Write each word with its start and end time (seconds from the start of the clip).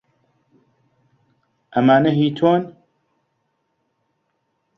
ئەمانە 1.73 2.11
هیی 2.17 2.31
تۆن؟ 2.37 2.61